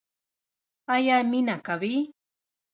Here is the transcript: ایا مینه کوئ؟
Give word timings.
ایا 0.95 1.17
مینه 1.31 1.55
کوئ؟ 1.65 1.95